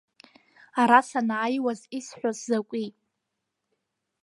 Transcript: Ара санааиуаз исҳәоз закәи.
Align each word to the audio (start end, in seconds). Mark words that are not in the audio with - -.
Ара 0.81 0.99
санааиуаз 1.09 1.81
исҳәоз 1.97 2.37
закәи. 2.47 2.87